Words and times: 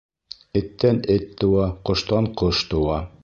Эттән 0.61 1.01
эт 1.17 1.27
тыуа, 1.43 1.69
ҡоштан 1.91 2.31
ҡош 2.43 2.65
тыуа. 2.73 2.99